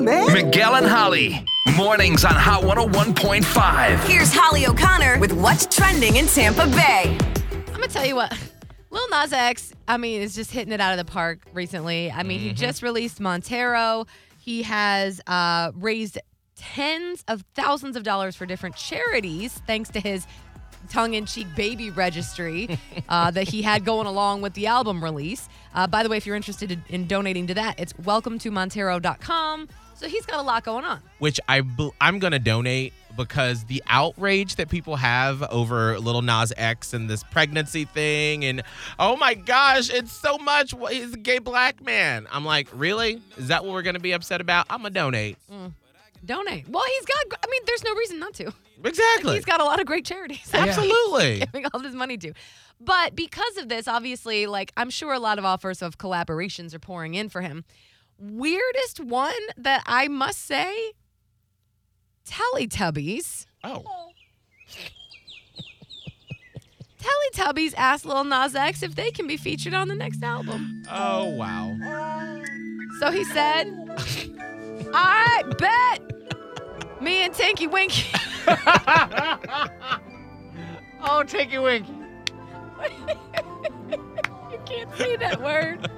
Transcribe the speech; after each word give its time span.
on, 0.00 0.04
man. 0.04 0.32
Miguel 0.32 0.76
and 0.76 0.86
Holly. 0.86 1.44
Mornings 1.76 2.24
on 2.24 2.34
Hot 2.34 2.62
101.5. 2.62 4.08
Here's 4.08 4.32
Holly 4.32 4.66
O'Connor 4.66 5.18
with 5.18 5.32
what's 5.32 5.66
trending 5.66 6.16
in 6.16 6.26
Tampa 6.26 6.66
Bay. 6.68 7.16
I'm 7.52 7.72
gonna 7.72 7.88
tell 7.88 8.06
you 8.06 8.16
what. 8.16 8.36
Lil 8.90 9.08
Nas 9.10 9.32
X, 9.32 9.72
I 9.86 9.98
mean, 9.98 10.20
is 10.20 10.34
just 10.34 10.50
hitting 10.50 10.72
it 10.72 10.80
out 10.80 10.98
of 10.98 11.06
the 11.06 11.10
park 11.10 11.40
recently. 11.52 12.10
I 12.10 12.24
mean, 12.24 12.40
he 12.40 12.52
just 12.52 12.82
released 12.82 13.20
Montero. 13.20 14.06
He 14.40 14.62
has 14.62 15.20
uh, 15.26 15.70
raised 15.76 16.18
tens 16.56 17.24
of 17.28 17.44
thousands 17.54 17.96
of 17.96 18.02
dollars 18.02 18.34
for 18.34 18.46
different 18.46 18.74
charities 18.74 19.52
thanks 19.66 19.90
to 19.90 20.00
his 20.00 20.26
tongue-in-cheek 20.88 21.46
baby 21.54 21.90
registry 21.90 22.78
uh, 23.08 23.30
that 23.30 23.48
he 23.48 23.62
had 23.62 23.84
going 23.84 24.08
along 24.08 24.42
with 24.42 24.54
the 24.54 24.66
album 24.66 25.04
release. 25.04 25.48
Uh, 25.72 25.86
by 25.86 26.02
the 26.02 26.08
way, 26.08 26.16
if 26.16 26.26
you're 26.26 26.36
interested 26.36 26.72
in, 26.72 26.82
in 26.88 27.06
donating 27.06 27.46
to 27.46 27.54
that, 27.54 27.78
it's 27.78 27.92
welcometomontero.com. 27.92 29.68
So 30.00 30.08
he's 30.08 30.24
got 30.24 30.38
a 30.38 30.42
lot 30.42 30.64
going 30.64 30.86
on. 30.86 31.02
which 31.18 31.38
I 31.46 31.60
I'm 32.00 32.20
gonna 32.20 32.38
donate 32.38 32.94
because 33.18 33.64
the 33.64 33.82
outrage 33.86 34.56
that 34.56 34.70
people 34.70 34.96
have 34.96 35.42
over 35.42 35.98
Little 36.00 36.22
Nas 36.22 36.54
X 36.56 36.94
and 36.94 37.06
this 37.06 37.22
pregnancy 37.22 37.84
thing, 37.84 38.46
and 38.46 38.62
oh 38.98 39.16
my 39.16 39.34
gosh, 39.34 39.90
it's 39.90 40.10
so 40.10 40.38
much. 40.38 40.72
He's 40.88 41.12
a 41.12 41.18
gay 41.18 41.38
black 41.38 41.84
man. 41.84 42.26
I'm 42.32 42.46
like, 42.46 42.68
really? 42.72 43.20
Is 43.36 43.48
that 43.48 43.62
what 43.62 43.74
we're 43.74 43.82
gonna 43.82 44.00
be 44.00 44.12
upset 44.12 44.40
about? 44.40 44.64
I'm 44.70 44.78
gonna 44.78 44.88
donate. 44.88 45.36
Mm. 45.52 45.72
Donate. 46.24 46.66
Well, 46.66 46.84
he's 46.96 47.04
got. 47.04 47.38
I 47.44 47.50
mean, 47.50 47.60
there's 47.66 47.84
no 47.84 47.94
reason 47.94 48.18
not 48.18 48.32
to. 48.36 48.54
Exactly. 48.82 49.34
He's 49.34 49.44
got 49.44 49.60
a 49.60 49.64
lot 49.64 49.80
of 49.80 49.86
great 49.86 50.06
charities. 50.06 50.50
Absolutely. 50.54 51.40
giving 51.52 51.66
all 51.74 51.80
this 51.80 51.92
money 51.92 52.16
to. 52.16 52.32
But 52.80 53.14
because 53.14 53.58
of 53.58 53.68
this, 53.68 53.86
obviously, 53.86 54.46
like 54.46 54.72
I'm 54.78 54.88
sure 54.88 55.12
a 55.12 55.18
lot 55.18 55.38
of 55.38 55.44
offers 55.44 55.82
of 55.82 55.98
collaborations 55.98 56.72
are 56.72 56.78
pouring 56.78 57.12
in 57.12 57.28
for 57.28 57.42
him. 57.42 57.66
Weirdest 58.20 59.00
one 59.00 59.32
that 59.56 59.82
I 59.86 60.08
must 60.08 60.44
say, 60.44 60.92
Teletubbies. 62.28 63.46
Oh. 63.64 63.82
Teletubbies 67.00 67.72
asked 67.76 68.04
Lil 68.04 68.24
Nas 68.24 68.54
X 68.54 68.82
if 68.82 68.94
they 68.94 69.10
can 69.10 69.26
be 69.26 69.38
featured 69.38 69.72
on 69.72 69.88
the 69.88 69.94
next 69.94 70.22
album. 70.22 70.82
Oh 70.90 71.30
wow. 71.30 71.74
So 73.00 73.10
he 73.10 73.24
said, 73.24 73.66
I 74.92 75.42
bet 75.56 76.02
me 77.00 77.24
and 77.24 77.32
Tinky 77.32 77.66
Winky. 77.66 78.06
Oh, 81.02 81.22
Tinky 81.22 81.58
Winky. 81.58 81.94
Can't 84.90 84.98
say 84.98 85.16
that 85.16 85.40
word. 85.42 85.90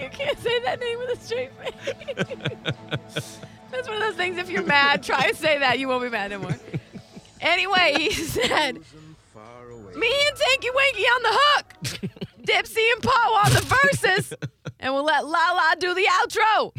You 0.00 0.08
can't 0.10 0.38
say 0.38 0.60
that 0.60 0.80
name 0.80 0.98
with 0.98 1.18
a 1.18 1.24
straight 1.24 1.50
face. 1.54 3.38
That's 3.70 3.88
one 3.88 3.96
of 3.96 4.02
those 4.02 4.16
things. 4.16 4.38
If 4.38 4.50
you're 4.50 4.64
mad, 4.64 5.02
try 5.02 5.30
to 5.30 5.36
say 5.36 5.58
that. 5.58 5.78
You 5.78 5.88
won't 5.88 6.02
be 6.02 6.10
mad 6.10 6.32
anymore. 6.32 6.58
Anyway, 7.40 7.94
he 7.98 8.12
said, 8.12 8.74
"Me 8.74 10.12
and 10.28 10.36
Tinky 10.36 10.70
Winky 10.74 11.02
on 11.02 11.22
the 11.22 11.32
hook, 11.32 11.74
Dipsy 12.46 12.92
and 12.92 13.02
Po 13.02 13.10
on 13.10 13.52
the 13.52 13.78
verses, 13.82 14.34
and 14.78 14.94
we'll 14.94 15.04
let 15.04 15.24
Laa-Laa 15.26 15.74
do 15.78 15.94
the 15.94 16.06
outro." 16.20 16.72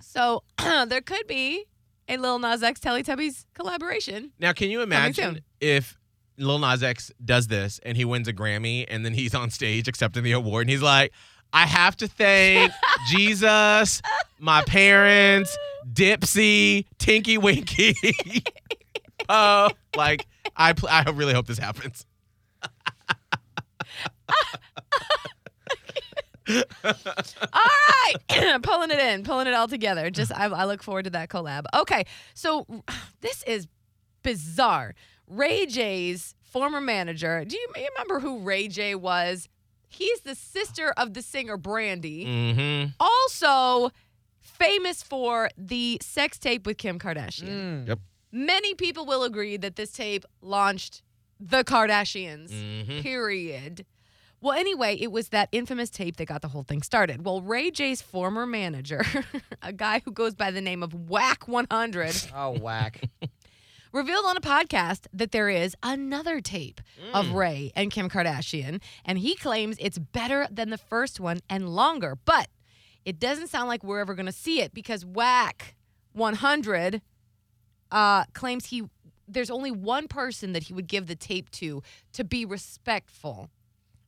So 0.00 0.42
there 0.88 1.00
could 1.02 1.26
be 1.26 1.66
a 2.08 2.16
Lil 2.16 2.38
Nas 2.40 2.62
X 2.62 2.80
Teletubbies 2.80 3.44
collaboration. 3.54 4.32
Now, 4.40 4.52
can 4.52 4.70
you 4.70 4.80
imagine 4.80 5.42
if 5.60 5.96
Lil 6.40 6.58
Nas 6.58 6.82
X 6.82 7.12
does 7.24 7.46
this 7.46 7.80
and 7.84 7.96
he 7.96 8.04
wins 8.04 8.28
a 8.28 8.32
Grammy 8.32 8.84
and 8.88 9.04
then 9.04 9.14
he's 9.14 9.34
on 9.34 9.50
stage 9.50 9.88
accepting 9.88 10.22
the 10.24 10.32
award 10.32 10.62
and 10.62 10.70
he's 10.70 10.82
like, 10.82 11.12
I 11.52 11.66
have 11.66 11.96
to 11.98 12.08
thank 12.08 12.72
Jesus, 13.08 14.00
my 14.38 14.62
parents, 14.64 15.56
Dipsy, 15.92 16.86
Tinky 16.98 17.38
Winky. 17.38 17.94
Oh, 19.32 19.68
like 19.94 20.26
I, 20.56 20.72
pl- 20.72 20.88
I 20.88 21.04
really 21.10 21.34
hope 21.34 21.46
this 21.46 21.58
happens. 21.58 22.04
All 26.84 26.94
right, 27.54 28.14
pulling 28.62 28.90
it 28.90 28.98
in, 28.98 29.22
pulling 29.22 29.46
it 29.46 29.54
all 29.54 29.68
together. 29.68 30.10
Just 30.10 30.32
I, 30.32 30.46
I 30.46 30.64
look 30.64 30.82
forward 30.82 31.04
to 31.04 31.10
that 31.10 31.28
collab. 31.28 31.64
Okay, 31.74 32.04
so 32.34 32.66
this 33.20 33.44
is 33.44 33.68
bizarre. 34.22 34.94
Ray 35.30 35.64
J's 35.66 36.34
former 36.42 36.80
manager. 36.80 37.44
Do 37.46 37.56
you 37.56 37.68
remember 37.74 38.20
who 38.20 38.40
Ray 38.40 38.68
J 38.68 38.94
was? 38.96 39.48
He's 39.88 40.20
the 40.20 40.34
sister 40.34 40.92
of 40.96 41.14
the 41.14 41.22
singer 41.22 41.56
Brandy. 41.56 42.26
Mm-hmm. 42.26 42.90
Also 43.00 43.92
famous 44.40 45.02
for 45.02 45.48
the 45.56 45.98
sex 46.02 46.38
tape 46.38 46.66
with 46.66 46.76
Kim 46.78 46.98
Kardashian. 46.98 47.86
Yep. 47.88 47.98
Many 48.32 48.74
people 48.74 49.06
will 49.06 49.22
agree 49.24 49.56
that 49.56 49.76
this 49.76 49.92
tape 49.92 50.24
launched 50.42 51.02
the 51.38 51.64
Kardashians. 51.64 52.50
Mhm. 52.50 53.00
Period. 53.02 53.86
Well, 54.42 54.58
anyway, 54.58 54.96
it 54.98 55.12
was 55.12 55.28
that 55.30 55.48
infamous 55.52 55.90
tape 55.90 56.16
that 56.16 56.26
got 56.26 56.40
the 56.40 56.48
whole 56.48 56.62
thing 56.62 56.82
started. 56.82 57.24
Well, 57.26 57.42
Ray 57.42 57.70
J's 57.70 58.00
former 58.00 58.46
manager, 58.46 59.04
a 59.62 59.72
guy 59.72 60.00
who 60.04 60.12
goes 60.12 60.34
by 60.34 60.50
the 60.50 60.60
name 60.62 60.82
of 60.82 60.94
Wack 60.94 61.46
100, 61.46 62.28
Oh, 62.34 62.58
whack. 62.58 63.02
revealed 63.92 64.24
on 64.26 64.36
a 64.36 64.40
podcast 64.40 65.06
that 65.12 65.32
there 65.32 65.48
is 65.48 65.74
another 65.82 66.40
tape 66.40 66.80
of 67.12 67.32
Ray 67.32 67.72
and 67.74 67.90
Kim 67.90 68.08
Kardashian, 68.08 68.80
and 69.04 69.18
he 69.18 69.34
claims 69.34 69.76
it's 69.80 69.98
better 69.98 70.46
than 70.50 70.70
the 70.70 70.78
first 70.78 71.20
one 71.20 71.40
and 71.48 71.68
longer. 71.68 72.16
But 72.24 72.48
it 73.04 73.18
doesn't 73.18 73.48
sound 73.48 73.68
like 73.68 73.82
we're 73.82 74.00
ever 74.00 74.14
going 74.14 74.26
to 74.26 74.32
see 74.32 74.60
it 74.60 74.72
because 74.74 75.04
Wack 75.04 75.74
100 76.12 77.02
uh, 77.90 78.24
claims 78.34 78.66
he 78.66 78.84
there's 79.26 79.50
only 79.50 79.70
one 79.70 80.08
person 80.08 80.52
that 80.54 80.64
he 80.64 80.72
would 80.74 80.88
give 80.88 81.06
the 81.06 81.14
tape 81.14 81.50
to 81.52 81.82
to 82.12 82.24
be 82.24 82.44
respectful, 82.44 83.48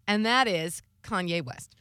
and 0.06 0.26
that 0.26 0.48
is 0.48 0.82
Kanye 1.02 1.44
West. 1.44 1.76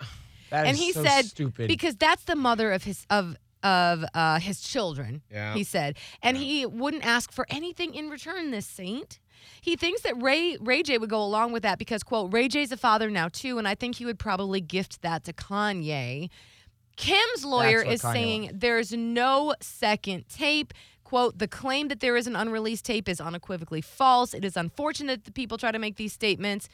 That 0.50 0.66
and 0.66 0.74
is 0.74 0.82
he 0.82 0.92
so 0.92 1.04
said 1.04 1.26
stupid. 1.26 1.68
because 1.68 1.94
that's 1.94 2.24
the 2.24 2.34
mother 2.34 2.72
of 2.72 2.82
his 2.82 3.06
of 3.08 3.36
of 3.62 4.04
uh, 4.14 4.38
his 4.38 4.60
children. 4.60 5.22
Yeah. 5.30 5.54
He 5.54 5.64
said, 5.64 5.96
and 6.22 6.36
he 6.36 6.66
wouldn't 6.66 7.04
ask 7.04 7.32
for 7.32 7.46
anything 7.48 7.94
in 7.94 8.08
return. 8.08 8.50
This 8.50 8.66
saint. 8.66 9.18
He 9.60 9.76
thinks 9.76 10.02
that 10.02 10.20
Ray 10.22 10.56
Ray 10.60 10.82
J 10.82 10.98
would 10.98 11.10
go 11.10 11.22
along 11.22 11.52
with 11.52 11.62
that 11.62 11.78
because 11.78 12.02
quote 12.02 12.32
Ray 12.32 12.48
J's 12.48 12.72
a 12.72 12.76
father 12.76 13.10
now 13.10 13.28
too, 13.28 13.58
and 13.58 13.66
I 13.66 13.74
think 13.74 13.96
he 13.96 14.04
would 14.04 14.18
probably 14.18 14.60
gift 14.60 15.02
that 15.02 15.24
to 15.24 15.32
Kanye. 15.32 16.28
Kim's 16.96 17.44
lawyer 17.44 17.82
is 17.82 18.02
Kanye 18.02 18.12
saying 18.12 18.50
there's 18.54 18.92
no 18.92 19.54
second 19.60 20.28
tape. 20.28 20.74
Quote, 21.02 21.38
the 21.38 21.48
claim 21.48 21.88
that 21.88 21.98
there 21.98 22.16
is 22.16 22.28
an 22.28 22.36
unreleased 22.36 22.84
tape 22.84 23.08
is 23.08 23.20
unequivocally 23.20 23.80
false. 23.80 24.32
It 24.32 24.44
is 24.44 24.56
unfortunate 24.56 25.24
that 25.24 25.34
people 25.34 25.58
try 25.58 25.72
to 25.72 25.78
make 25.78 25.96
these 25.96 26.12
statements. 26.12 26.68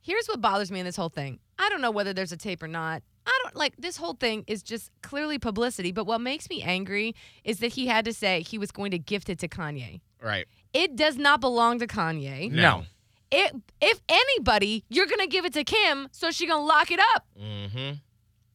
Here's 0.00 0.26
what 0.26 0.40
bothers 0.40 0.72
me 0.72 0.80
in 0.80 0.86
this 0.86 0.96
whole 0.96 1.10
thing. 1.10 1.38
I 1.60 1.68
don't 1.68 1.80
know 1.80 1.92
whether 1.92 2.12
there's 2.12 2.32
a 2.32 2.36
tape 2.36 2.60
or 2.60 2.66
not. 2.66 3.04
I 3.52 3.54
don't 3.54 3.58
like 3.60 3.74
this 3.78 3.96
whole 3.98 4.14
thing 4.14 4.44
is 4.46 4.62
just 4.62 4.90
clearly 5.02 5.38
publicity, 5.38 5.92
but 5.92 6.06
what 6.06 6.20
makes 6.20 6.48
me 6.48 6.62
angry 6.62 7.14
is 7.44 7.58
that 7.58 7.72
he 7.72 7.86
had 7.86 8.04
to 8.06 8.12
say 8.12 8.40
he 8.42 8.56
was 8.58 8.70
going 8.72 8.90
to 8.92 8.98
gift 8.98 9.28
it 9.28 9.38
to 9.40 9.48
Kanye. 9.48 10.00
Right. 10.22 10.46
It 10.72 10.96
does 10.96 11.16
not 11.18 11.40
belong 11.40 11.78
to 11.80 11.86
Kanye. 11.86 12.50
No. 12.50 12.84
It, 13.30 13.54
if 13.80 14.00
anybody, 14.08 14.84
you're 14.88 15.06
going 15.06 15.20
to 15.20 15.26
give 15.26 15.44
it 15.44 15.52
to 15.54 15.64
Kim 15.64 16.08
so 16.12 16.30
she 16.30 16.46
going 16.46 16.60
to 16.62 16.66
lock 16.66 16.90
it 16.90 17.00
up. 17.14 17.26
Mm-hmm. 17.38 17.96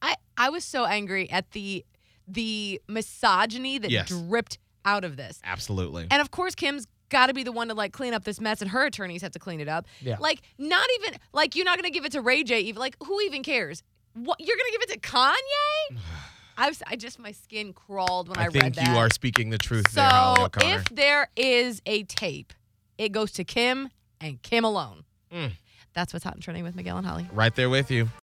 I 0.02 0.14
I 0.36 0.50
was 0.50 0.64
so 0.64 0.84
angry 0.84 1.30
at 1.30 1.50
the 1.52 1.84
the 2.26 2.80
misogyny 2.88 3.78
that 3.78 3.90
Yes. 3.90 4.08
dripped 4.08 4.58
out 4.84 5.04
of 5.04 5.16
this. 5.16 5.40
Absolutely. 5.44 6.06
And 6.10 6.20
of 6.20 6.30
course, 6.30 6.54
Kim's 6.54 6.86
got 7.08 7.26
to 7.28 7.34
be 7.34 7.42
the 7.42 7.52
one 7.52 7.68
to 7.68 7.74
like 7.74 7.92
clean 7.92 8.14
up 8.14 8.24
this 8.24 8.40
mess, 8.40 8.60
and 8.62 8.70
her 8.70 8.84
attorneys 8.84 9.22
have 9.22 9.32
to 9.32 9.38
clean 9.38 9.60
it 9.60 9.68
up. 9.68 9.86
Yeah. 10.00 10.16
Like, 10.20 10.40
not 10.58 10.86
even 11.00 11.18
like 11.32 11.56
you're 11.56 11.64
not 11.64 11.78
gonna 11.78 11.90
give 11.90 12.04
it 12.04 12.12
to 12.12 12.20
Ray 12.20 12.42
J. 12.44 12.60
Even 12.60 12.78
like, 12.80 12.96
who 13.02 13.20
even 13.22 13.42
cares? 13.42 13.82
What 14.24 14.40
you're 14.40 14.56
gonna 14.56 14.70
give 14.72 14.82
it 14.82 14.90
to 14.90 14.98
Kanye? 15.00 15.98
I 16.60 16.68
was, 16.68 16.82
I 16.86 16.96
just 16.96 17.20
my 17.20 17.30
skin 17.30 17.72
crawled 17.72 18.28
when 18.28 18.36
I, 18.38 18.42
I 18.42 18.44
read 18.46 18.52
think 18.52 18.74
that. 18.74 18.88
you 18.88 18.96
are 18.96 19.08
speaking 19.10 19.50
the 19.50 19.58
truth 19.58 19.84
there, 19.92 20.04
Holly 20.04 20.36
so 20.38 20.44
O'Connor. 20.46 20.74
if 20.74 20.84
there 20.86 21.28
is 21.36 21.80
a 21.86 22.02
tape, 22.02 22.52
it 22.98 23.12
goes 23.12 23.30
to 23.32 23.44
Kim 23.44 23.90
and 24.20 24.42
Kim 24.42 24.64
alone. 24.64 25.04
Mm. 25.32 25.52
That's 25.94 26.12
what's 26.12 26.24
hot 26.24 26.34
and 26.34 26.42
trending 26.42 26.64
with 26.64 26.74
Miguel 26.74 26.96
and 26.96 27.06
Holly. 27.06 27.28
right 27.32 27.54
there 27.54 27.70
with 27.70 27.92
you. 27.92 28.08